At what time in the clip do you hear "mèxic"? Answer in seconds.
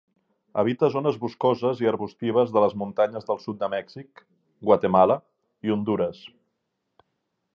3.75-4.25